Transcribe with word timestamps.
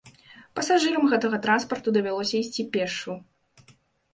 Пасажырам 0.59 1.03
гэтага 1.11 1.39
транспарту 1.45 1.89
давялося 1.99 2.35
ісці 2.41 2.67
пешшу. 2.77 3.11